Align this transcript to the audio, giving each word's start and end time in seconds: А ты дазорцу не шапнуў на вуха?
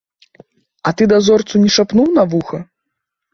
А 0.89 0.93
ты 1.01 1.07
дазорцу 1.11 1.61
не 1.67 1.69
шапнуў 1.77 2.09
на 2.17 2.23
вуха? 2.33 2.63